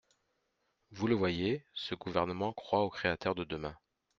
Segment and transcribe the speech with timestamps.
[0.89, 3.77] Vous le voyez, ce gouvernement croit aux créateurs de demain.